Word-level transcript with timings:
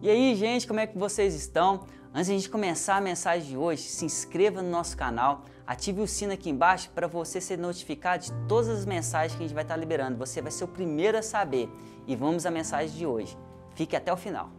E 0.00 0.08
aí, 0.08 0.36
gente, 0.36 0.64
como 0.64 0.78
é 0.78 0.86
que 0.86 0.96
vocês 0.96 1.34
estão? 1.34 1.84
Antes 2.14 2.26
de 2.26 2.32
a 2.32 2.36
gente 2.36 2.48
começar 2.48 2.96
a 2.96 3.00
mensagem 3.00 3.48
de 3.48 3.56
hoje, 3.56 3.82
se 3.82 4.04
inscreva 4.04 4.62
no 4.62 4.70
nosso 4.70 4.96
canal, 4.96 5.42
ative 5.66 6.00
o 6.00 6.06
sino 6.06 6.32
aqui 6.32 6.48
embaixo 6.48 6.88
para 6.90 7.08
você 7.08 7.40
ser 7.40 7.58
notificado 7.58 8.22
de 8.22 8.32
todas 8.46 8.68
as 8.68 8.86
mensagens 8.86 9.36
que 9.36 9.42
a 9.42 9.46
gente 9.46 9.54
vai 9.54 9.64
estar 9.64 9.76
liberando. 9.76 10.16
Você 10.16 10.40
vai 10.40 10.52
ser 10.52 10.62
o 10.62 10.68
primeiro 10.68 11.18
a 11.18 11.22
saber. 11.22 11.68
E 12.06 12.14
vamos 12.14 12.46
à 12.46 12.50
mensagem 12.50 12.96
de 12.96 13.04
hoje. 13.04 13.36
Fique 13.74 13.96
até 13.96 14.12
o 14.12 14.16
final. 14.16 14.50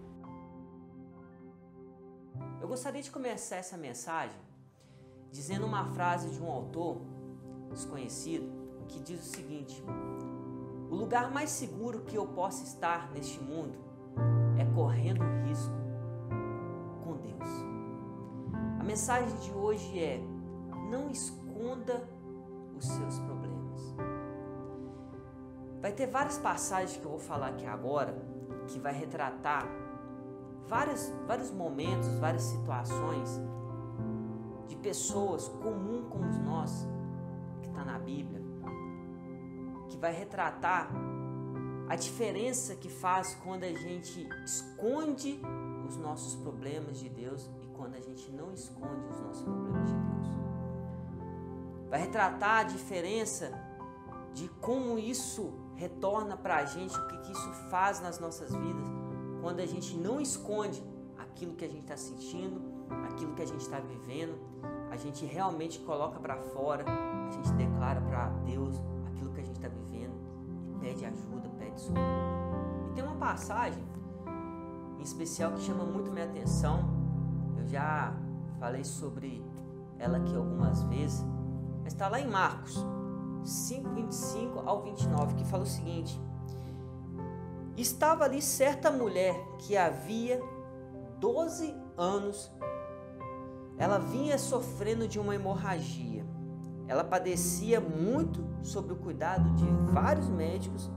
Eu 2.60 2.68
gostaria 2.68 3.02
de 3.02 3.10
começar 3.10 3.56
essa 3.56 3.78
mensagem 3.78 4.36
dizendo 5.32 5.66
uma 5.66 5.86
frase 5.94 6.32
de 6.32 6.42
um 6.42 6.52
autor 6.52 7.02
desconhecido 7.71 8.52
que 8.90 9.00
diz 9.00 9.21
o 9.21 9.36
seguinte: 9.36 9.82
O 10.92 10.96
lugar 10.96 11.32
mais 11.32 11.50
seguro 11.50 12.02
que 12.02 12.18
eu 12.18 12.28
possa 12.28 12.66
estar 12.66 13.10
neste 13.12 13.40
mundo 13.40 13.89
correndo 14.73 15.23
risco 15.47 15.73
com 17.04 17.18
Deus. 17.18 17.50
A 18.79 18.83
mensagem 18.83 19.36
de 19.39 19.51
hoje 19.51 20.00
é: 20.00 20.21
não 20.89 21.10
esconda 21.10 22.07
os 22.75 22.86
seus 22.86 23.19
problemas. 23.19 23.96
Vai 25.82 25.91
ter 25.93 26.07
várias 26.07 26.37
passagens 26.37 26.97
que 26.97 27.05
eu 27.05 27.11
vou 27.11 27.19
falar 27.19 27.47
aqui 27.50 27.65
agora 27.65 28.15
que 28.68 28.79
vai 28.79 28.93
retratar 28.93 29.68
vários, 30.68 31.11
vários 31.27 31.51
momentos, 31.51 32.08
várias 32.19 32.44
situações 32.44 33.41
de 34.67 34.75
pessoas 34.75 35.47
comuns 35.47 36.08
como 36.09 36.25
nós, 36.44 36.88
que 37.61 37.67
está 37.67 37.83
na 37.83 37.97
Bíblia, 37.97 38.41
que 39.89 39.97
vai 39.97 40.13
retratar 40.13 40.91
a 41.89 41.95
diferença 41.95 42.75
que 42.75 42.88
faz 42.88 43.36
quando 43.44 43.64
a 43.64 43.73
gente 43.73 44.30
esconde 44.45 45.42
os 45.88 45.97
nossos 45.97 46.36
problemas 46.36 47.00
de 47.00 47.09
Deus 47.09 47.50
e 47.64 47.67
quando 47.75 47.95
a 47.95 48.00
gente 48.00 48.31
não 48.31 48.53
esconde 48.53 49.08
os 49.09 49.19
nossos 49.19 49.41
problemas 49.41 49.89
de 49.89 49.95
Deus. 49.95 50.28
Vai 51.89 52.02
retratar 52.02 52.59
a 52.59 52.63
diferença 52.63 53.52
de 54.36 54.47
como 54.61 55.00
isso 55.00 55.52
retorna 55.75 56.38
para 56.38 56.58
a 56.58 56.66
gente, 56.66 56.95
o 56.95 57.08
que, 57.08 57.17
que 57.17 57.31
isso 57.31 57.53
faz 57.72 58.00
nas 58.00 58.19
nossas 58.19 58.53
vidas, 58.53 58.88
quando 59.41 59.59
a 59.59 59.66
gente 59.66 59.97
não 59.97 60.22
esconde 60.22 60.83
aquilo 61.17 61.56
que 61.56 61.66
a 61.66 61.67
gente 61.67 61.81
está 61.81 61.97
sentindo, 61.97 62.61
aquilo 63.11 63.33
que 63.33 63.41
a 63.41 63.47
gente 63.47 63.61
está 63.61 63.80
vivendo, 63.80 64.38
a 64.91 64.97
gente 64.97 65.25
realmente 65.25 65.80
coloca 65.80 66.19
para 66.19 66.38
fora, 66.38 66.85
a 66.85 67.31
gente 67.31 67.52
declara 67.53 68.00
para 68.02 68.30
Deus 68.45 68.75
pede 70.80 71.05
ajuda 71.05 71.49
e 72.89 72.94
tem 72.94 73.03
uma 73.03 73.16
passagem 73.16 73.83
em 74.97 75.02
especial 75.02 75.53
que 75.53 75.61
chama 75.61 75.85
muito 75.85 76.11
minha 76.11 76.25
atenção. 76.25 76.89
Eu 77.58 77.67
já 77.67 78.13
falei 78.59 78.83
sobre 78.83 79.44
ela 79.97 80.17
aqui 80.17 80.35
algumas 80.35 80.83
vezes, 80.83 81.25
mas 81.83 81.94
está 81.94 82.09
lá 82.09 82.19
em 82.19 82.27
Marcos 82.27 82.85
5, 83.44 83.89
25 83.89 84.59
ao 84.59 84.83
29, 84.83 85.35
que 85.35 85.45
fala 85.45 85.63
o 85.63 85.67
seguinte: 85.67 86.19
Estava 87.77 88.25
ali 88.25 88.41
certa 88.41 88.91
mulher 88.91 89.35
que 89.59 89.77
havia 89.77 90.41
12 91.19 91.73
anos, 91.97 92.52
ela 93.77 93.97
vinha 93.97 94.38
sofrendo 94.38 95.07
de 95.07 95.19
uma 95.19 95.35
hemorragia. 95.35 96.08
Ela 96.89 97.03
padecia 97.03 97.79
muito 97.79 98.43
sob 98.63 98.91
o 98.91 98.95
cuidado 98.95 99.47
de 99.51 99.65
vários 99.93 100.27
médicos 100.27 100.89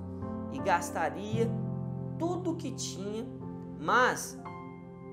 e 0.51 0.59
gastaria 0.59 1.47
tudo 2.19 2.53
o 2.53 2.57
que 2.57 2.71
tinha, 2.73 3.27
mas 3.79 4.41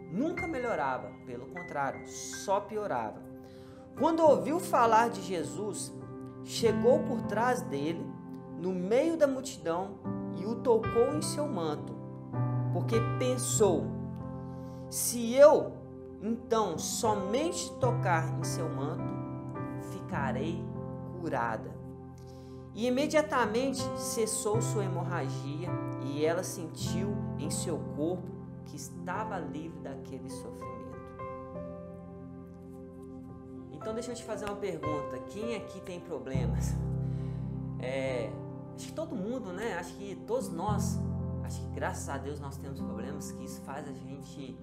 nunca 0.09 0.47
melhorava, 0.47 1.11
pelo 1.25 1.47
contrário, 1.47 2.07
só 2.07 2.61
piorava. 2.61 3.21
Quando 3.97 4.21
ouviu 4.21 4.57
falar 4.57 5.09
de 5.09 5.21
Jesus, 5.21 5.93
chegou 6.45 6.99
por 6.99 7.23
trás 7.23 7.61
dele, 7.61 8.05
no 8.57 8.71
meio 8.73 9.17
da 9.17 9.27
multidão, 9.27 9.99
e 10.37 10.45
o 10.45 10.55
tocou 10.55 11.13
em 11.13 11.21
seu 11.21 11.45
manto, 11.45 11.93
porque 12.71 12.95
pensou: 13.19 13.85
se 14.89 15.33
eu 15.33 15.73
então 16.21 16.77
somente 16.77 17.69
tocar 17.79 18.39
em 18.39 18.43
seu 18.45 18.69
manto, 18.69 19.13
ficarei 19.91 20.68
curada. 21.19 21.69
E 22.73 22.87
imediatamente 22.87 23.81
cessou 23.97 24.61
sua 24.61 24.85
hemorragia 24.85 25.69
e 26.05 26.23
ela 26.23 26.43
sentiu 26.43 27.15
em 27.37 27.49
seu 27.49 27.77
corpo 27.95 28.27
que 28.65 28.75
estava 28.75 29.37
livre 29.39 29.79
daquele 29.79 30.29
sofrimento. 30.29 30.79
Então 33.71 33.93
deixa 33.93 34.11
eu 34.11 34.15
te 34.15 34.23
fazer 34.23 34.45
uma 34.45 34.55
pergunta: 34.55 35.17
quem 35.29 35.55
aqui 35.55 35.81
tem 35.81 35.99
problemas? 35.99 36.75
É, 37.79 38.29
acho 38.75 38.87
que 38.87 38.93
todo 38.93 39.15
mundo, 39.15 39.51
né? 39.51 39.77
Acho 39.79 39.93
que 39.95 40.15
todos 40.27 40.49
nós, 40.49 40.99
acho 41.43 41.61
que 41.61 41.67
graças 41.73 42.07
a 42.09 42.17
Deus 42.17 42.39
nós 42.39 42.57
temos 42.57 42.79
problemas 42.79 43.31
que 43.31 43.43
isso 43.43 43.61
faz 43.61 43.87
a 43.87 43.93
gente 43.93 44.57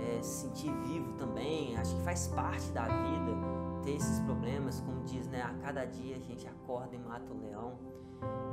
é, 0.00 0.20
se 0.22 0.42
sentir 0.42 0.72
vivo 0.88 1.12
também. 1.14 1.76
Acho 1.76 1.94
que 1.96 2.02
faz 2.02 2.26
parte 2.28 2.68
da 2.70 2.82
vida 2.82 3.55
ter 3.86 3.94
esses 3.94 4.18
problemas, 4.20 4.80
como 4.80 5.04
diz, 5.04 5.28
né? 5.28 5.40
A 5.42 5.54
cada 5.64 5.84
dia 5.84 6.16
a 6.16 6.18
gente 6.18 6.46
acorda 6.46 6.96
e 6.96 6.98
mata 6.98 7.32
o 7.32 7.40
leão. 7.40 7.78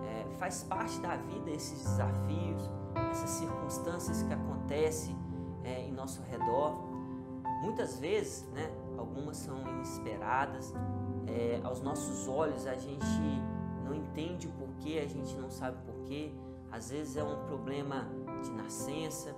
É, 0.06 0.32
faz 0.36 0.64
parte 0.64 1.00
da 1.00 1.16
vida 1.16 1.50
esses 1.50 1.84
desafios, 1.84 2.70
essas 3.10 3.32
circunstâncias 3.32 4.22
que 4.22 4.32
acontecem 4.32 5.18
é, 5.64 5.82
em 5.82 5.92
nosso 5.92 6.22
redor. 6.22 6.76
Muitas 7.64 8.00
vezes, 8.00 8.48
né? 8.54 8.70
Algumas 8.96 9.38
são 9.38 9.60
inesperadas. 9.68 10.72
É, 11.26 11.60
aos 11.64 11.82
nossos 11.82 12.28
olhos 12.28 12.68
a 12.68 12.76
gente 12.76 13.06
não 13.84 13.96
entende 13.96 14.48
o 14.48 14.52
porquê, 14.52 15.02
a 15.04 15.08
gente 15.08 15.36
não 15.36 15.50
sabe 15.50 15.78
o 15.80 15.94
porquê. 15.94 16.32
Às 16.72 16.92
vezes 16.92 17.18
é 17.18 17.24
um 17.24 17.44
problema 17.46 18.08
de 18.44 18.52
nascença, 18.52 19.36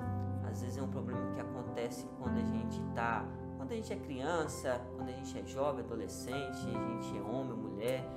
às 0.49 0.61
vezes 0.61 0.77
é 0.77 0.81
um 0.81 0.89
problema 0.89 1.33
que 1.33 1.39
acontece 1.39 2.05
quando 2.17 2.37
a 2.37 2.43
gente 2.43 2.81
está 2.89 3.25
quando 3.65 3.71
a 3.71 3.75
gente 3.77 3.93
é 3.93 3.95
criança, 3.95 4.79
quando 4.95 5.09
a 5.09 5.11
gente 5.11 5.39
é 5.39 5.43
jovem, 5.43 5.83
adolescente, 5.83 6.35
a 6.35 7.01
gente 7.01 7.17
é 7.17 7.21
homem 7.21 7.57
mulher, 7.57 8.07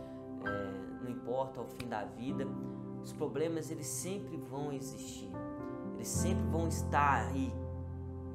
é, 0.44 1.02
não 1.02 1.10
importa, 1.10 1.58
ao 1.58 1.66
fim 1.66 1.88
da 1.88 2.04
vida, 2.04 2.46
os 3.02 3.14
problemas 3.14 3.70
eles 3.70 3.86
sempre 3.86 4.36
vão 4.36 4.70
existir, 4.70 5.30
eles 5.94 6.06
sempre 6.06 6.44
vão 6.50 6.68
estar 6.68 7.28
aí. 7.28 7.50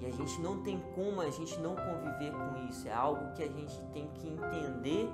E 0.02 0.08
a 0.08 0.12
gente 0.12 0.42
não 0.42 0.64
tem 0.64 0.84
como 0.96 1.22
a 1.22 1.30
gente 1.30 1.60
não 1.60 1.76
conviver 1.76 2.32
com 2.32 2.68
isso, 2.68 2.88
é 2.88 2.94
algo 2.94 3.32
que 3.34 3.44
a 3.44 3.48
gente 3.48 3.80
tem 3.94 4.08
que 4.16 4.28
entender 4.28 5.08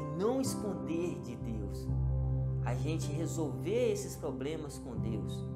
e 0.00 0.18
não 0.18 0.40
esconder 0.40 1.20
de 1.20 1.36
Deus. 1.36 1.86
A 2.64 2.74
gente 2.74 3.12
resolver 3.12 3.92
esses 3.92 4.16
problemas 4.16 4.78
com 4.78 4.96
Deus. 4.96 5.46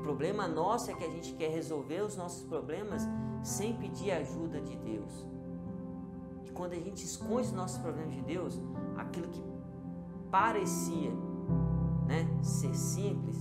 O 0.00 0.02
problema 0.02 0.48
nosso 0.48 0.90
é 0.90 0.94
que 0.94 1.04
a 1.04 1.10
gente 1.10 1.34
quer 1.34 1.50
resolver 1.50 2.00
os 2.00 2.16
nossos 2.16 2.42
problemas 2.42 3.02
sem 3.42 3.74
pedir 3.76 4.10
ajuda 4.12 4.60
de 4.60 4.76
Deus. 4.76 5.26
E 6.44 6.50
quando 6.50 6.72
a 6.72 6.80
gente 6.80 7.04
esconde 7.04 7.48
os 7.48 7.52
nossos 7.52 7.78
problemas 7.78 8.14
de 8.14 8.22
Deus, 8.22 8.60
aquilo 8.96 9.28
que 9.28 9.42
parecia 10.30 11.10
né, 12.06 12.28
ser 12.42 12.74
simples 12.74 13.36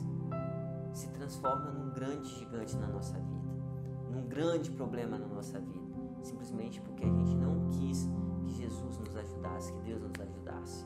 se 0.93 1.09
transforma 1.09 1.71
num 1.71 1.91
grande 1.91 2.27
gigante 2.29 2.75
na 2.77 2.87
nossa 2.87 3.17
vida, 3.17 3.51
num 4.09 4.27
grande 4.27 4.71
problema 4.71 5.17
na 5.17 5.27
nossa 5.27 5.59
vida, 5.59 5.95
simplesmente 6.21 6.79
porque 6.81 7.03
a 7.03 7.09
gente 7.09 7.35
não 7.35 7.69
quis 7.69 8.09
que 8.39 8.53
Jesus 8.53 8.97
nos 8.97 9.15
ajudasse, 9.15 9.73
que 9.73 9.81
Deus 9.81 10.01
nos 10.01 10.19
ajudasse. 10.19 10.85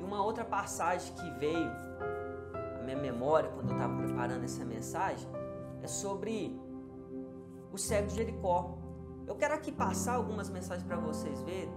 E 0.00 0.04
uma 0.04 0.22
outra 0.22 0.44
passagem 0.44 1.14
que 1.14 1.30
veio 1.38 1.70
à 2.78 2.82
minha 2.82 2.96
memória 2.96 3.48
quando 3.50 3.70
eu 3.70 3.76
estava 3.76 3.96
preparando 3.96 4.44
essa 4.44 4.64
mensagem 4.64 5.28
é 5.82 5.86
sobre 5.86 6.58
o 7.76 7.78
cego 7.78 8.08
de 8.08 8.16
Jericó. 8.16 8.78
Eu 9.26 9.36
quero 9.36 9.54
aqui 9.54 9.70
passar 9.70 10.14
algumas 10.14 10.48
mensagens 10.48 10.86
para 10.86 10.96
vocês 10.96 11.42
verem 11.42 11.70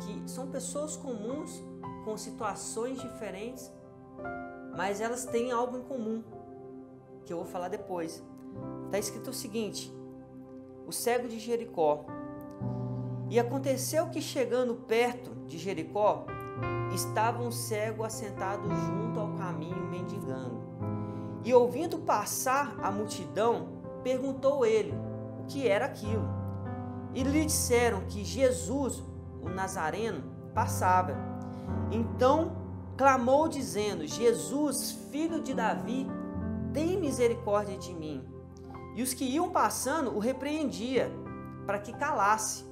que 0.00 0.30
são 0.30 0.46
pessoas 0.46 0.96
comuns 0.96 1.62
com 2.04 2.16
situações 2.16 3.00
diferentes, 3.00 3.70
mas 4.76 5.00
elas 5.00 5.26
têm 5.26 5.50
algo 5.50 5.76
em 5.76 5.82
comum, 5.82 6.22
que 7.26 7.32
eu 7.32 7.38
vou 7.38 7.46
falar 7.46 7.68
depois. 7.68 8.24
Está 8.86 8.98
escrito 8.98 9.30
o 9.30 9.34
seguinte: 9.34 9.92
o 10.86 10.92
cego 10.92 11.28
de 11.28 11.38
Jericó. 11.38 12.04
E 13.28 13.38
aconteceu 13.38 14.08
que 14.08 14.20
chegando 14.20 14.74
perto 14.74 15.34
de 15.46 15.58
Jericó, 15.58 16.26
estava 16.94 17.42
um 17.42 17.50
cego 17.50 18.04
assentado 18.04 18.68
junto 18.68 19.20
ao 19.20 19.34
caminho 19.34 19.88
mendigando. 19.88 20.60
E 21.44 21.54
ouvindo 21.54 21.98
passar 21.98 22.76
a 22.82 22.90
multidão, 22.90 23.68
perguntou 24.02 24.66
ele: 24.66 25.09
que 25.50 25.66
era 25.66 25.86
aquilo. 25.86 26.28
E 27.12 27.22
lhe 27.22 27.44
disseram 27.44 28.02
que 28.02 28.24
Jesus, 28.24 29.02
o 29.42 29.48
Nazareno, 29.48 30.22
passava. 30.54 31.16
Então 31.90 32.56
clamou, 32.96 33.48
dizendo: 33.48 34.06
Jesus, 34.06 34.92
filho 35.10 35.42
de 35.42 35.52
Davi, 35.52 36.06
tem 36.72 37.00
misericórdia 37.00 37.76
de 37.76 37.92
mim. 37.92 38.24
E 38.94 39.02
os 39.02 39.12
que 39.12 39.24
iam 39.24 39.50
passando 39.50 40.14
o 40.14 40.18
repreendia 40.18 41.10
para 41.66 41.78
que 41.78 41.92
calasse. 41.92 42.64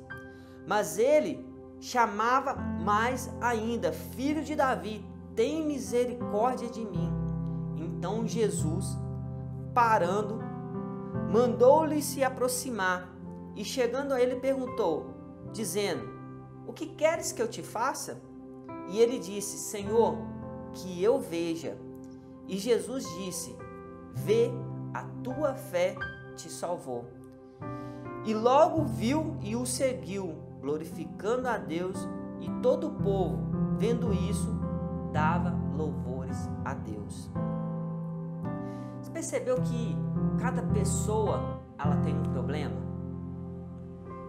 Mas 0.66 0.98
ele 0.98 1.44
chamava 1.80 2.54
mais 2.54 3.30
ainda: 3.40 3.92
Filho 3.92 4.44
de 4.44 4.54
Davi, 4.54 5.04
tem 5.34 5.66
misericórdia 5.66 6.69
de 6.69 6.84
mim. 6.84 7.10
Então 7.76 8.26
Jesus, 8.26 8.86
parando, 9.75 10.48
mandou-lhe 11.30 12.02
se 12.02 12.25
aproximar 12.25 13.08
e 13.54 13.64
chegando 13.64 14.12
a 14.12 14.20
ele 14.20 14.36
perguntou, 14.36 15.14
dizendo: 15.52 16.08
O 16.66 16.72
que 16.72 16.86
queres 16.86 17.32
que 17.32 17.42
eu 17.42 17.48
te 17.48 17.62
faça? 17.62 18.20
E 18.88 18.98
ele 18.98 19.19
disse: 19.19 19.58
Senhor, 19.58 20.16
que 20.72 21.02
eu 21.02 21.19
veja. 21.19 21.76
E 22.46 22.56
Jesus 22.56 23.04
disse: 23.19 23.56
Vê, 24.14 24.50
a 24.94 25.02
tua 25.22 25.54
fé 25.54 25.94
te 26.36 26.50
salvou. 26.50 27.04
E 28.25 28.34
logo 28.34 28.84
viu 28.84 29.36
e 29.42 29.54
o 29.54 29.66
seguiu, 29.66 30.34
glorificando 30.60 31.48
a 31.48 31.58
Deus, 31.58 31.96
e 32.40 32.50
todo 32.62 32.88
o 32.88 32.94
povo, 32.94 33.38
vendo 33.76 34.12
isso, 34.12 34.48
dava 35.12 35.54
louvores 35.76 36.48
a 36.64 36.75
Deus. 36.75 37.30
Percebeu 39.19 39.61
que 39.62 39.97
cada 40.41 40.62
pessoa 40.62 41.61
ela 41.76 41.97
tem 42.05 42.17
um 42.17 42.23
problema? 42.23 42.76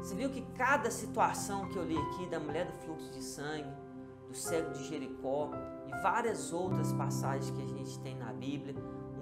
Você 0.01 0.15
viu 0.15 0.31
que 0.31 0.41
cada 0.57 0.89
situação 0.89 1.69
que 1.69 1.77
eu 1.77 1.85
li 1.85 1.95
aqui 1.95 2.25
da 2.25 2.39
mulher 2.39 2.65
do 2.65 2.73
fluxo 2.73 3.11
de 3.11 3.21
sangue, 3.21 3.71
do 4.27 4.33
cego 4.33 4.71
de 4.71 4.83
Jericó 4.87 5.51
e 5.85 5.91
várias 6.01 6.51
outras 6.51 6.91
passagens 6.93 7.51
que 7.51 7.61
a 7.61 7.67
gente 7.67 7.99
tem 7.99 8.17
na 8.17 8.33
Bíblia, 8.33 8.73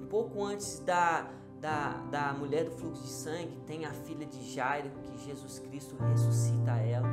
um 0.02 0.08
pouco 0.08 0.42
antes 0.42 0.80
da 0.80 1.30
da, 1.60 1.90
da 2.12 2.32
mulher 2.32 2.64
do 2.64 2.72
fluxo 2.72 3.04
de 3.04 3.10
sangue, 3.10 3.58
tem 3.66 3.84
a 3.84 3.92
filha 3.92 4.26
de 4.26 4.50
Jairo, 4.50 4.90
que 5.04 5.18
Jesus 5.26 5.60
Cristo 5.60 5.98
ressuscita 5.98 6.78
ela. 6.78 7.10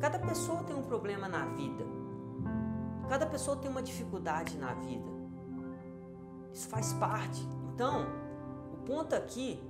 Cada 0.00 0.18
pessoa 0.18 0.62
tem 0.62 0.74
um 0.74 0.82
problema 0.82 1.28
na 1.28 1.44
vida. 1.44 1.84
Cada 3.06 3.26
pessoa 3.26 3.54
tem 3.54 3.70
uma 3.70 3.82
dificuldade 3.82 4.56
na 4.56 4.72
vida. 4.72 5.10
Isso 6.54 6.68
faz 6.68 6.94
parte. 6.94 7.55
Então, 7.76 8.06
o 8.72 8.78
ponto 8.86 9.14
aqui 9.14 9.62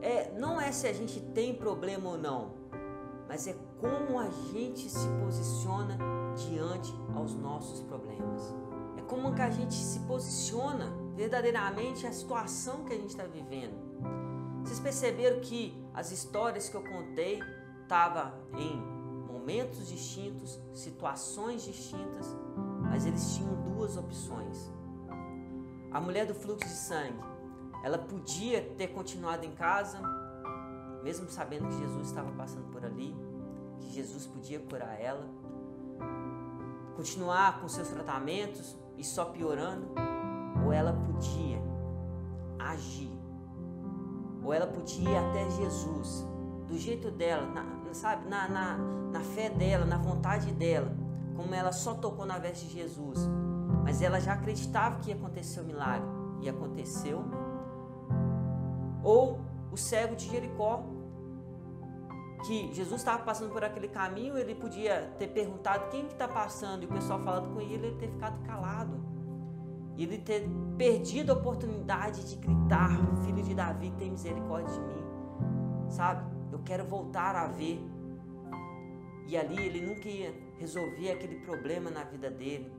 é 0.00 0.30
não 0.38 0.60
é 0.60 0.70
se 0.70 0.86
a 0.86 0.92
gente 0.92 1.18
tem 1.18 1.52
problema 1.52 2.10
ou 2.10 2.16
não, 2.16 2.52
mas 3.26 3.48
é 3.48 3.56
como 3.80 4.16
a 4.16 4.30
gente 4.52 4.88
se 4.88 5.08
posiciona 5.20 5.98
diante 6.36 6.94
aos 7.12 7.34
nossos 7.34 7.80
problemas. 7.80 8.54
É 8.96 9.02
como 9.02 9.34
que 9.34 9.42
a 9.42 9.50
gente 9.50 9.74
se 9.74 9.98
posiciona 10.06 10.86
verdadeiramente 11.16 12.06
a 12.06 12.12
situação 12.12 12.84
que 12.84 12.92
a 12.92 12.96
gente 12.96 13.10
está 13.10 13.24
vivendo. 13.24 13.74
Vocês 14.62 14.78
perceberam 14.78 15.40
que 15.40 15.76
as 15.92 16.12
histórias 16.12 16.68
que 16.68 16.76
eu 16.76 16.84
contei 16.84 17.40
estavam 17.82 18.30
em 18.56 18.76
momentos 19.26 19.88
distintos, 19.88 20.60
situações 20.72 21.64
distintas, 21.64 22.36
mas 22.82 23.04
eles 23.04 23.34
tinham 23.34 23.52
duas 23.64 23.96
opções. 23.96 24.70
A 25.94 26.00
mulher 26.00 26.26
do 26.26 26.34
fluxo 26.34 26.66
de 26.66 26.74
sangue, 26.74 27.20
ela 27.84 27.96
podia 27.96 28.60
ter 28.76 28.88
continuado 28.88 29.46
em 29.46 29.52
casa, 29.52 30.00
mesmo 31.04 31.30
sabendo 31.30 31.68
que 31.68 31.78
Jesus 31.78 32.08
estava 32.08 32.32
passando 32.32 32.68
por 32.72 32.84
ali, 32.84 33.14
que 33.78 33.92
Jesus 33.92 34.26
podia 34.26 34.58
curar 34.58 35.00
ela, 35.00 35.24
continuar 36.96 37.60
com 37.60 37.68
seus 37.68 37.86
tratamentos 37.86 38.76
e 38.98 39.04
só 39.04 39.26
piorando, 39.26 39.86
ou 40.66 40.72
ela 40.72 40.92
podia 40.92 41.62
agir, 42.58 43.16
ou 44.42 44.52
ela 44.52 44.66
podia 44.66 45.10
ir 45.10 45.16
até 45.16 45.48
Jesus, 45.48 46.26
do 46.66 46.76
jeito 46.76 47.08
dela, 47.12 47.46
na, 47.46 47.94
sabe, 47.94 48.28
na, 48.28 48.48
na, 48.48 48.78
na 49.12 49.20
fé 49.20 49.48
dela, 49.48 49.84
na 49.84 49.98
vontade 49.98 50.50
dela, 50.50 50.92
como 51.36 51.54
ela 51.54 51.70
só 51.70 51.94
tocou 51.94 52.26
na 52.26 52.36
veste 52.36 52.66
de 52.66 52.74
Jesus, 52.74 53.28
mas 53.84 54.02
ela 54.02 54.18
já 54.18 54.32
acreditava 54.32 54.98
que 54.98 55.10
ia 55.10 55.14
acontecer 55.14 55.60
o 55.60 55.64
milagre, 55.64 56.08
e 56.40 56.48
aconteceu. 56.48 57.22
Ou 59.02 59.38
o 59.70 59.76
cego 59.76 60.16
de 60.16 60.28
Jericó, 60.28 60.82
que 62.46 62.72
Jesus 62.74 63.00
estava 63.00 63.22
passando 63.22 63.52
por 63.52 63.62
aquele 63.62 63.88
caminho, 63.88 64.36
ele 64.36 64.54
podia 64.54 65.14
ter 65.18 65.28
perguntado 65.28 65.88
quem 65.90 66.06
que 66.06 66.14
está 66.14 66.26
passando, 66.26 66.82
e 66.82 66.86
o 66.86 66.88
pessoal 66.88 67.20
falando 67.20 67.54
com 67.54 67.60
ele, 67.60 67.86
ele 67.86 67.96
ter 67.96 68.08
ficado 68.08 68.42
calado 68.44 69.14
e 69.96 70.02
ele 70.02 70.18
ter 70.18 70.48
perdido 70.76 71.30
a 71.30 71.34
oportunidade 71.34 72.28
de 72.28 72.36
gritar: 72.36 72.90
Filho 73.24 73.42
de 73.42 73.54
Davi, 73.54 73.90
tem 73.92 74.10
misericórdia 74.10 74.72
de 74.74 74.80
mim. 74.80 75.04
Sabe? 75.88 76.24
Eu 76.50 76.58
quero 76.64 76.84
voltar 76.84 77.36
a 77.36 77.46
ver. 77.46 77.80
E 79.26 79.36
ali 79.36 79.66
ele 79.66 79.86
nunca 79.86 80.08
ia 80.08 80.34
resolver 80.58 81.12
aquele 81.12 81.36
problema 81.36 81.90
na 81.90 82.04
vida 82.04 82.30
dele. 82.30 82.70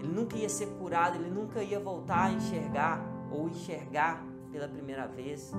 Ele 0.00 0.12
nunca 0.12 0.36
ia 0.36 0.48
ser 0.48 0.66
curado, 0.78 1.16
ele 1.16 1.30
nunca 1.30 1.62
ia 1.62 1.78
voltar 1.78 2.24
a 2.24 2.32
enxergar 2.32 3.00
ou 3.30 3.48
enxergar 3.48 4.24
pela 4.50 4.68
primeira 4.68 5.06
vez. 5.06 5.52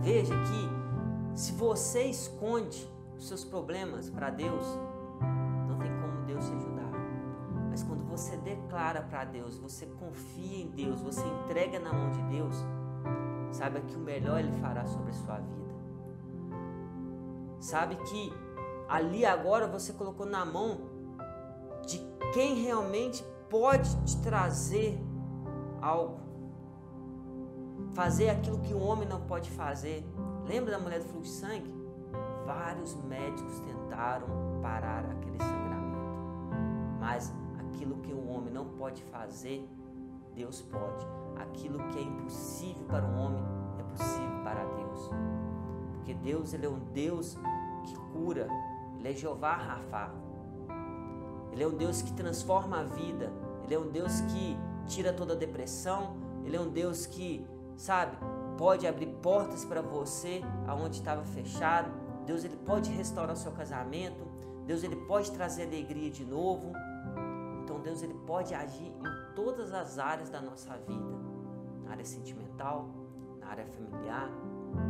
Veja 0.00 0.34
que 0.34 1.38
se 1.38 1.52
você 1.52 2.04
esconde 2.04 2.88
os 3.16 3.28
seus 3.28 3.44
problemas 3.44 4.10
para 4.10 4.30
Deus, 4.30 4.66
não 5.68 5.78
tem 5.78 5.90
como 6.00 6.26
Deus 6.26 6.44
te 6.44 6.52
ajudar. 6.54 6.90
Mas 7.70 7.82
quando 7.82 8.04
você 8.04 8.36
declara 8.36 9.02
para 9.02 9.24
Deus, 9.24 9.56
você 9.56 9.86
confia 9.86 10.64
em 10.64 10.68
Deus, 10.68 11.00
você 11.00 11.24
entrega 11.24 11.78
na 11.78 11.92
mão 11.92 12.10
de 12.10 12.22
Deus, 12.24 12.54
saiba 13.50 13.80
que 13.80 13.94
o 13.96 14.00
melhor 14.00 14.40
Ele 14.40 14.52
fará 14.60 14.84
sobre 14.84 15.10
a 15.10 15.14
sua 15.14 15.36
vida. 15.38 15.72
Sabe 17.60 17.96
que 17.96 18.32
ali 18.88 19.24
agora 19.24 19.68
você 19.68 19.92
colocou 19.92 20.26
na 20.26 20.44
mão 20.44 20.91
quem 22.32 22.62
realmente 22.62 23.24
pode 23.48 23.94
te 24.04 24.20
trazer 24.22 24.98
algo. 25.80 26.20
Fazer 27.94 28.30
aquilo 28.30 28.58
que 28.60 28.72
o 28.72 28.80
homem 28.80 29.06
não 29.06 29.20
pode 29.22 29.50
fazer. 29.50 30.04
Lembra 30.46 30.72
da 30.72 30.78
mulher 30.78 31.00
do 31.00 31.06
fluxo 31.06 31.32
de 31.32 31.38
sangue? 31.38 31.74
Vários 32.46 32.94
médicos 33.04 33.60
tentaram 33.60 34.26
parar 34.62 35.04
aquele 35.04 35.38
sangramento, 35.38 35.98
mas 36.98 37.32
Aquilo 37.72 37.96
que 37.96 38.12
o 38.12 38.28
homem 38.28 38.52
não 38.52 38.66
pode 38.66 39.02
fazer, 39.04 39.68
Deus 40.34 40.62
pode. 40.62 41.06
Aquilo 41.36 41.78
que 41.88 41.98
é 41.98 42.02
impossível 42.02 42.84
para 42.86 43.04
o 43.04 43.18
homem 43.18 43.42
é 43.78 43.82
possível 43.82 44.44
para 44.44 44.64
Deus. 44.64 45.10
Porque 45.94 46.14
Deus 46.14 46.52
ele 46.52 46.66
é 46.66 46.68
um 46.68 46.78
Deus 46.92 47.36
que 47.84 47.94
cura. 48.12 48.46
Ele 48.98 49.08
é 49.08 49.12
Jeová 49.14 49.56
Rafa. 49.56 50.12
Ele 51.52 51.62
é 51.62 51.66
um 51.66 51.76
Deus 51.76 52.02
que 52.02 52.12
transforma 52.12 52.80
a 52.80 52.84
vida. 52.84 53.30
Ele 53.64 53.74
é 53.74 53.78
um 53.78 53.88
Deus 53.88 54.20
que 54.22 54.56
tira 54.86 55.12
toda 55.12 55.34
a 55.34 55.36
depressão. 55.36 56.16
Ele 56.44 56.56
é 56.56 56.60
um 56.60 56.68
Deus 56.68 57.06
que, 57.06 57.46
sabe, 57.76 58.16
pode 58.56 58.86
abrir 58.86 59.06
portas 59.22 59.64
para 59.64 59.82
você 59.82 60.42
aonde 60.66 60.96
estava 60.96 61.22
fechado. 61.24 61.90
Deus 62.26 62.44
ele 62.44 62.56
pode 62.56 62.90
restaurar 62.90 63.36
seu 63.36 63.52
casamento. 63.52 64.26
Deus 64.66 64.82
ele 64.82 64.96
pode 64.96 65.30
trazer 65.32 65.64
alegria 65.64 66.10
de 66.10 66.24
novo. 66.24 66.72
Então 67.62 67.80
Deus 67.80 68.02
ele 68.02 68.14
pode 68.26 68.54
agir 68.54 68.86
em 68.86 69.34
todas 69.34 69.72
as 69.72 69.98
áreas 69.98 70.30
da 70.30 70.40
nossa 70.40 70.76
vida, 70.78 71.16
na 71.84 71.92
área 71.92 72.04
sentimental, 72.04 72.88
na 73.40 73.48
área 73.48 73.66
familiar, 73.66 74.28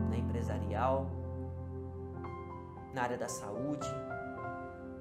na 0.09 0.17
empresarial, 0.17 1.11
na 2.95 3.03
área 3.03 3.19
da 3.19 3.29
saúde. 3.29 3.89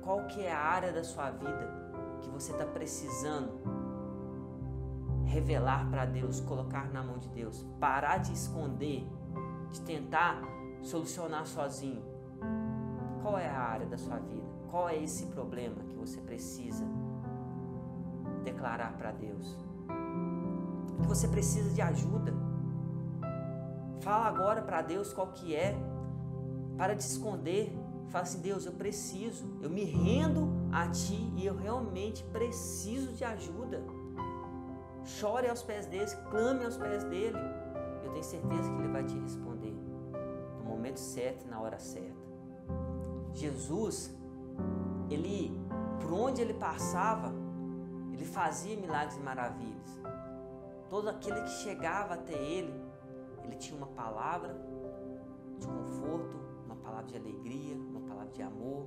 Qual 0.02 0.26
que 0.28 0.42
é 0.42 0.52
a 0.52 0.60
área 0.60 0.92
da 0.92 1.04
sua 1.04 1.32
vida 1.32 2.20
que 2.22 2.30
você 2.30 2.52
está 2.52 2.66
precisando 2.66 3.62
revelar 5.26 5.90
para 5.90 6.06
Deus, 6.06 6.40
colocar 6.42 6.92
na 6.92 7.02
mão 7.02 7.18
de 7.18 7.30
Deus, 7.30 7.66
parar 7.80 8.18
de 8.18 8.34
esconder, 8.34 9.08
de 9.72 9.82
tentar 9.82 10.42
solucionar 10.82 11.46
sozinho? 11.46 12.04
Qual 13.22 13.38
é 13.38 13.48
a 13.48 13.60
área 13.60 13.86
da 13.86 13.98
sua 13.98 14.18
vida? 14.18 14.50
Qual 14.70 14.90
é 14.90 14.98
esse 14.98 15.28
problema 15.28 15.84
que 15.84 15.96
você 15.96 16.20
precisa 16.22 16.86
declarar 18.44 18.94
para 18.98 19.12
Deus. 19.12 19.58
Que 21.02 21.08
você 21.08 21.28
precisa 21.28 21.70
de 21.74 21.82
ajuda. 21.82 22.34
Fala 24.02 24.26
agora 24.26 24.62
para 24.62 24.82
Deus 24.82 25.14
qual 25.14 25.28
que 25.28 25.56
é. 25.56 25.76
Para 26.78 26.94
de 26.94 27.04
esconder. 27.04 27.74
Fala 28.12 28.24
assim, 28.24 28.42
Deus, 28.42 28.66
eu 28.66 28.74
preciso. 28.74 29.46
Eu 29.62 29.70
me 29.70 29.86
rendo 29.86 30.50
a 30.72 30.88
Ti 30.90 31.32
e 31.38 31.46
eu 31.46 31.56
realmente 31.56 32.24
preciso 32.26 33.14
de 33.14 33.24
ajuda. 33.24 33.82
Chore 35.06 35.48
aos 35.48 35.64
pés 35.64 35.86
dele, 35.86 36.12
clame 36.30 36.66
aos 36.66 36.78
pés 36.78 37.04
dele. 37.06 37.38
Eu 38.04 38.12
tenho 38.12 38.24
certeza 38.24 38.70
que 38.70 38.80
Ele 38.80 38.90
vai 38.90 39.04
te 39.06 39.18
responder 39.18 39.74
no 40.60 40.66
momento 40.66 41.00
certo 41.00 41.46
e 41.46 41.48
na 41.48 41.62
hora 41.62 41.80
certa. 41.80 42.22
Jesus, 43.34 44.14
ele, 45.10 45.58
por 46.02 46.12
onde 46.12 46.42
ele 46.42 46.54
passava, 46.54 47.34
ele 48.12 48.26
fazia 48.26 48.76
milagres 48.76 49.16
e 49.16 49.22
maravilhas. 49.22 50.02
todo 50.90 51.08
aquele 51.08 51.42
que 51.44 51.50
chegava 51.50 52.16
até 52.16 52.34
ele, 52.34 52.74
ele 53.46 53.56
tinha 53.56 53.78
uma 53.78 53.88
palavra 53.88 54.54
de 55.58 55.66
conforto, 55.66 56.41
palavra 57.02 57.08
de 57.08 57.18
alegria, 57.18 57.76
uma 57.76 58.02
palavra 58.02 58.32
de 58.32 58.42
amor. 58.42 58.86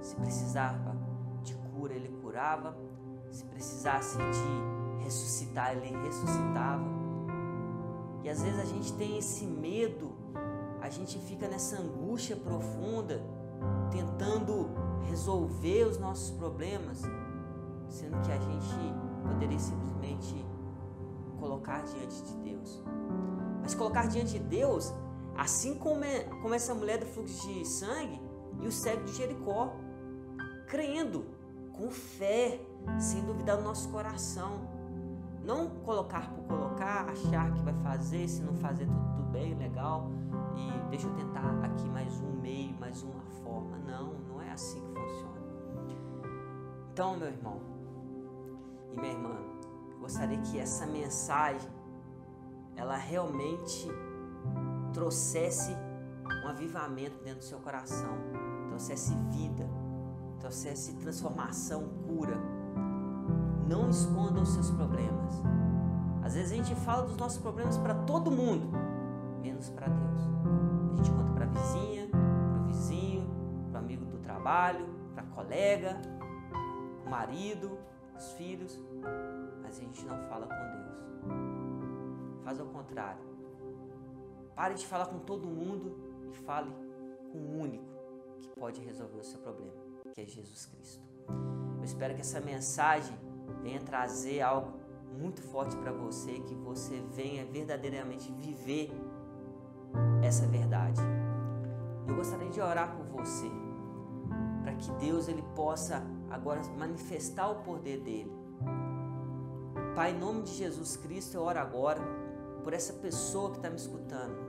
Se 0.00 0.16
precisava 0.16 0.96
de 1.42 1.54
cura, 1.54 1.92
ele 1.92 2.08
curava. 2.22 2.76
Se 3.30 3.44
precisasse 3.44 4.18
de 4.18 5.04
ressuscitar, 5.04 5.72
ele 5.76 5.96
ressuscitava. 6.04 6.84
E 8.22 8.28
às 8.28 8.42
vezes 8.42 8.60
a 8.60 8.64
gente 8.64 8.92
tem 8.94 9.18
esse 9.18 9.44
medo, 9.46 10.12
a 10.80 10.88
gente 10.88 11.18
fica 11.18 11.48
nessa 11.48 11.80
angústia 11.80 12.36
profunda, 12.36 13.22
tentando 13.90 14.70
resolver 15.08 15.84
os 15.84 15.98
nossos 15.98 16.30
problemas, 16.32 17.02
sendo 17.88 18.20
que 18.20 18.30
a 18.30 18.38
gente 18.38 18.76
poderia 19.26 19.58
simplesmente 19.58 20.46
colocar 21.40 21.82
diante 21.84 22.22
de 22.22 22.36
Deus. 22.36 22.82
Mas 23.60 23.74
colocar 23.74 24.06
diante 24.06 24.38
de 24.38 24.40
Deus, 24.40 24.92
assim 25.36 25.74
como, 25.74 26.04
é, 26.04 26.24
como 26.42 26.54
essa 26.54 26.74
mulher 26.74 26.98
do 26.98 27.06
fluxo 27.06 27.48
de 27.48 27.66
sangue 27.66 28.20
e 28.60 28.66
o 28.66 28.72
cego 28.72 29.04
de 29.04 29.12
Jericó, 29.12 29.74
crendo, 30.66 31.26
com 31.72 31.90
fé, 31.90 32.60
sem 32.98 33.22
duvidar 33.24 33.56
no 33.56 33.64
nosso 33.64 33.88
coração. 33.90 34.70
Não 35.44 35.68
colocar 35.84 36.30
por 36.30 36.44
colocar, 36.44 37.08
achar 37.08 37.52
que 37.52 37.62
vai 37.62 37.74
fazer, 37.82 38.28
se 38.28 38.42
não 38.42 38.54
fazer 38.54 38.86
tudo, 38.86 39.16
tudo 39.16 39.30
bem, 39.32 39.54
legal, 39.54 40.08
e 40.56 40.90
deixa 40.90 41.08
eu 41.08 41.14
tentar 41.14 41.64
aqui 41.64 41.88
mais 41.88 42.20
um 42.20 42.32
meio, 42.40 42.78
mais 42.78 43.02
uma 43.02 43.22
forma. 43.42 43.76
Não, 43.78 44.14
não 44.28 44.40
é 44.40 44.52
assim 44.52 44.80
que 44.80 45.00
funciona. 45.00 45.42
Então, 46.92 47.16
meu 47.16 47.28
irmão 47.28 47.60
e 48.92 49.00
minha 49.00 49.12
irmã, 49.12 49.36
gostaria 49.98 50.38
que 50.42 50.58
essa 50.58 50.86
mensagem 50.86 51.70
ela 52.76 52.96
realmente 52.96 53.88
trouxesse 54.92 55.76
um 56.44 56.48
avivamento 56.48 57.22
dentro 57.22 57.40
do 57.40 57.44
seu 57.44 57.58
coração, 57.58 58.16
trouxesse 58.68 59.14
vida, 59.30 59.68
trouxesse 60.38 60.94
transformação, 60.96 61.88
cura. 62.06 62.36
Não 63.68 63.88
esconda 63.88 64.40
os 64.40 64.50
seus 64.50 64.70
problemas. 64.70 65.42
Às 66.22 66.34
vezes 66.34 66.52
a 66.52 66.56
gente 66.56 66.74
fala 66.76 67.02
dos 67.02 67.16
nossos 67.16 67.38
problemas 67.38 67.76
para 67.78 67.94
todo 67.94 68.30
mundo, 68.30 68.68
menos 69.40 69.68
para 69.70 69.88
Deus. 69.88 70.20
A 70.92 70.96
gente 70.96 71.10
conta 71.10 71.32
para 71.32 71.44
a 71.44 71.48
vizinha, 71.48 72.08
para 72.08 72.60
o 72.60 72.66
vizinho, 72.66 73.30
para 73.70 73.80
o 73.80 73.84
amigo 73.84 74.04
do 74.04 74.18
trabalho, 74.18 74.86
para 75.14 75.22
a 75.22 75.26
colega, 75.26 76.00
o 77.04 77.10
marido, 77.10 77.78
os 78.16 78.32
filhos, 78.32 78.80
mas 79.62 79.78
a 79.78 79.80
gente 79.80 80.04
não 80.04 80.18
fala 80.28 80.46
com 80.46 80.54
Deus. 80.54 82.44
Faz 82.44 82.60
ao 82.60 82.66
contrário. 82.66 83.31
Pare 84.54 84.74
de 84.74 84.86
falar 84.86 85.06
com 85.06 85.18
todo 85.18 85.48
mundo 85.48 85.96
e 86.30 86.32
fale 86.44 86.70
com 87.30 87.38
o 87.38 87.60
único 87.60 87.84
que 88.40 88.48
pode 88.50 88.80
resolver 88.80 89.18
o 89.18 89.24
seu 89.24 89.40
problema, 89.40 89.72
que 90.14 90.20
é 90.20 90.26
Jesus 90.26 90.66
Cristo. 90.66 91.02
Eu 91.78 91.84
espero 91.84 92.14
que 92.14 92.20
essa 92.20 92.40
mensagem 92.40 93.16
venha 93.62 93.80
trazer 93.80 94.40
algo 94.40 94.72
muito 95.18 95.42
forte 95.42 95.76
para 95.76 95.92
você, 95.92 96.32
que 96.40 96.54
você 96.54 97.00
venha 97.12 97.44
verdadeiramente 97.44 98.30
viver 98.32 98.90
essa 100.22 100.46
verdade. 100.46 101.00
Eu 102.06 102.16
gostaria 102.16 102.50
de 102.50 102.60
orar 102.60 102.94
por 102.96 103.06
você, 103.06 103.50
para 104.62 104.74
que 104.74 104.90
Deus 104.92 105.28
ele 105.28 105.42
possa 105.54 106.02
agora 106.30 106.60
manifestar 106.78 107.50
o 107.50 107.62
poder 107.62 108.00
dele. 108.00 108.32
Pai, 109.94 110.12
em 110.12 110.18
nome 110.18 110.42
de 110.42 110.52
Jesus 110.54 110.96
Cristo, 110.96 111.36
eu 111.36 111.42
oro 111.42 111.58
agora 111.58 112.00
por 112.64 112.72
essa 112.72 112.94
pessoa 112.94 113.50
que 113.50 113.56
está 113.56 113.68
me 113.68 113.76
escutando. 113.76 114.41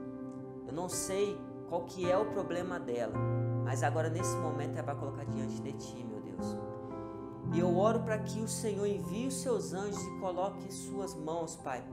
Eu 0.74 0.82
não 0.82 0.88
sei 0.88 1.40
qual 1.68 1.84
que 1.84 2.10
é 2.10 2.18
o 2.18 2.24
problema 2.32 2.80
dela, 2.80 3.14
mas 3.64 3.84
agora 3.84 4.10
nesse 4.10 4.34
momento 4.38 4.76
ela 4.76 4.82
vai 4.82 4.96
colocar 4.96 5.24
diante 5.24 5.62
de 5.62 5.72
Ti, 5.72 6.04
meu 6.04 6.20
Deus. 6.20 6.58
E 7.52 7.60
eu 7.60 7.78
oro 7.78 8.00
para 8.00 8.18
que 8.18 8.40
o 8.40 8.48
Senhor 8.48 8.84
envie 8.84 9.28
os 9.28 9.34
seus 9.34 9.72
anjos 9.72 10.02
e 10.02 10.18
coloque 10.18 10.64
em 10.64 10.70
suas 10.72 11.14
mãos, 11.14 11.54
Pai, 11.54 11.84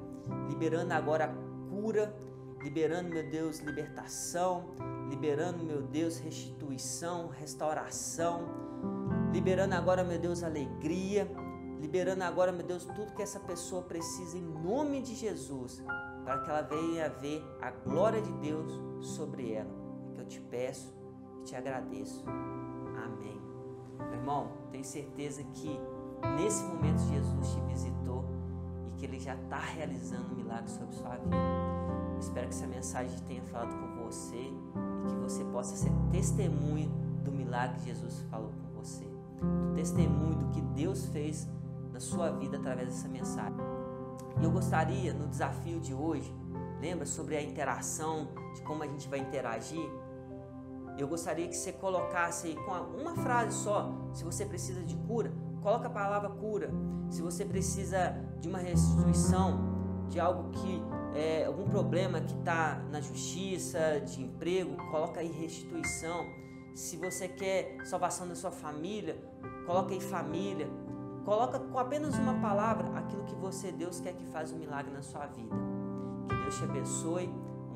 liberando 0.49 0.95
agora 0.95 1.25
a 1.25 1.69
cura, 1.69 2.11
liberando, 2.63 3.09
meu 3.09 3.29
Deus, 3.29 3.59
libertação, 3.59 4.71
liberando, 5.11 5.63
meu 5.63 5.83
Deus, 5.83 6.17
restituição, 6.17 7.27
restauração, 7.27 8.47
liberando 9.31 9.75
agora, 9.75 10.03
meu 10.03 10.17
Deus, 10.17 10.41
alegria, 10.41 11.29
liberando 11.79 12.23
agora, 12.23 12.51
meu 12.51 12.65
Deus, 12.65 12.83
tudo 12.83 13.13
que 13.13 13.21
essa 13.21 13.39
pessoa 13.39 13.83
precisa 13.83 14.39
em 14.39 14.41
nome 14.41 15.03
de 15.03 15.13
Jesus, 15.13 15.83
para 16.31 16.39
que 16.39 16.49
ela 16.49 16.61
venha 16.61 17.09
ver 17.09 17.43
a 17.61 17.71
glória 17.71 18.21
de 18.21 18.31
Deus 18.33 18.79
sobre 19.01 19.51
ela. 19.51 19.69
É 20.11 20.13
que 20.15 20.21
eu 20.21 20.25
te 20.25 20.39
peço 20.39 20.95
e 21.41 21.43
te 21.43 21.57
agradeço. 21.57 22.23
Amém. 23.03 23.37
Meu 23.99 24.13
irmão, 24.13 24.47
tenho 24.71 24.85
certeza 24.85 25.43
que 25.43 25.77
nesse 26.37 26.63
momento 26.63 26.99
Jesus 26.99 27.53
te 27.53 27.59
visitou 27.67 28.23
e 28.87 28.97
que 28.97 29.05
ele 29.05 29.19
já 29.19 29.35
está 29.35 29.59
realizando 29.59 30.31
um 30.31 30.35
milagre 30.35 30.69
sobre 30.69 30.95
sua 30.95 31.17
vida. 31.17 31.35
Espero 32.17 32.47
que 32.47 32.53
essa 32.53 32.67
mensagem 32.67 33.19
tenha 33.27 33.43
falado 33.43 33.75
com 33.77 34.05
você 34.05 34.37
e 34.37 35.07
que 35.09 35.15
você 35.15 35.43
possa 35.45 35.75
ser 35.75 35.91
testemunho 36.13 36.89
do 37.25 37.31
milagre 37.33 37.77
que 37.79 37.87
Jesus 37.87 38.21
falou 38.29 38.51
com 38.51 38.79
você, 38.79 39.03
do 39.03 39.75
testemunho 39.75 40.35
do 40.35 40.47
que 40.51 40.61
Deus 40.61 41.07
fez 41.07 41.45
na 41.91 41.99
sua 41.99 42.31
vida 42.31 42.55
através 42.55 42.87
dessa 42.87 43.09
mensagem. 43.09 43.59
E 44.41 44.43
eu 44.43 44.49
gostaria, 44.49 45.13
no 45.13 45.27
desafio 45.27 45.79
de 45.79 45.93
hoje, 45.93 46.33
lembra 46.81 47.05
sobre 47.05 47.37
a 47.37 47.41
interação, 47.43 48.27
de 48.55 48.63
como 48.63 48.81
a 48.81 48.87
gente 48.87 49.07
vai 49.07 49.19
interagir? 49.19 49.87
Eu 50.97 51.07
gostaria 51.07 51.47
que 51.47 51.55
você 51.55 51.71
colocasse 51.71 52.47
aí 52.47 52.55
com 52.55 52.71
uma 52.99 53.15
frase 53.17 53.55
só, 53.55 53.91
se 54.11 54.23
você 54.23 54.43
precisa 54.43 54.81
de 54.81 54.95
cura, 54.97 55.31
coloca 55.61 55.85
a 55.87 55.91
palavra 55.91 56.29
cura. 56.29 56.71
Se 57.11 57.21
você 57.21 57.45
precisa 57.45 58.15
de 58.39 58.49
uma 58.49 58.57
restituição, 58.57 60.07
de 60.09 60.19
algo 60.19 60.49
que 60.49 60.81
é 61.13 61.45
algum 61.45 61.69
problema 61.69 62.19
que 62.19 62.33
está 62.33 62.81
na 62.89 62.99
justiça, 62.99 64.01
de 64.01 64.23
emprego, 64.23 64.75
coloca 64.89 65.19
aí 65.19 65.31
restituição. 65.31 66.25
Se 66.73 66.97
você 66.97 67.27
quer 67.27 67.77
salvação 67.85 68.27
da 68.27 68.33
sua 68.33 68.51
família, 68.51 69.21
coloca 69.67 69.93
aí 69.93 70.01
família. 70.01 70.67
Coloca 71.25 71.59
com 71.59 71.77
apenas 71.77 72.17
uma 72.17 72.33
palavra 72.35 72.87
aquilo 72.97 73.23
que 73.23 73.35
você, 73.35 73.71
Deus, 73.71 73.99
quer 73.99 74.13
que 74.13 74.25
faça 74.25 74.55
um 74.55 74.57
milagre 74.57 74.91
na 74.91 75.01
sua 75.01 75.27
vida. 75.27 75.55
Que 76.27 76.35
Deus 76.35 76.57
te 76.57 76.63
abençoe. 76.63 77.29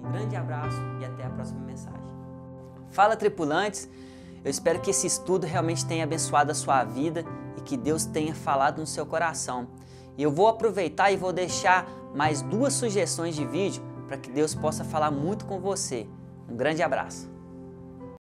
Um 0.04 0.12
grande 0.12 0.36
abraço 0.36 0.78
e 1.00 1.06
até 1.06 1.26
a 1.26 1.30
próxima 1.30 1.60
mensagem. 1.62 2.02
Fala, 2.90 3.16
tripulantes. 3.16 3.90
Eu 4.44 4.50
espero 4.50 4.80
que 4.80 4.92
esse 4.92 5.08
estudo 5.08 5.46
realmente 5.46 5.86
tenha 5.86 6.04
abençoado 6.04 6.52
a 6.52 6.56
sua 6.56 6.84
vida 6.84 7.26
e 7.58 7.62
que 7.62 7.76
Deus 7.76 8.06
tenha 8.06 8.36
falado 8.36 8.80
no 8.80 8.88
seu 8.88 9.06
coração. 9.06 9.68
E 10.18 10.24
eu 10.24 10.32
vou 10.32 10.48
aproveitar 10.48 11.12
e 11.12 11.18
vou 11.18 11.34
deixar 11.34 11.88
mais 12.14 12.42
duas 12.42 12.74
sugestões 12.74 13.36
de 13.36 13.46
vídeo 13.46 13.84
para 14.08 14.18
que 14.18 14.30
Deus 14.30 14.56
possa 14.56 14.84
falar 14.84 15.12
muito 15.12 15.46
com 15.46 15.60
você. 15.60 16.08
Um 16.48 16.56
grande 16.56 16.82
abraço. 16.82 17.35